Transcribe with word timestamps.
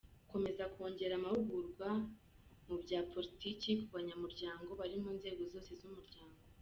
Gukomeza 0.21 0.63
kongera 0.73 1.13
amahugurwa 1.19 1.89
mu 2.67 2.75
bya 2.83 2.99
Politiki 3.13 3.69
ku 3.81 3.87
banyamuryango 3.97 4.69
bari 4.79 4.95
mu 5.03 5.09
nzego 5.17 5.41
zose 5.53 5.71
z’Umuryango;. 5.79 6.37